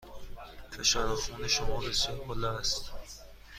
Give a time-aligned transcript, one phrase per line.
[0.71, 2.91] فشار خون شما بسیار بالا است.